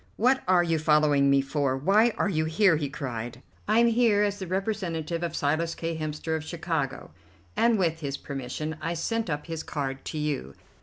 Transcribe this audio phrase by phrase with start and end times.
[0.15, 1.77] "What are you following me for?
[1.77, 3.43] Why are you here?" he cried.
[3.67, 5.95] "I am here as the representative of Silas K.
[5.95, 7.11] Hemster, of Chicago,
[7.55, 10.55] and with his permission I sent up his card to you."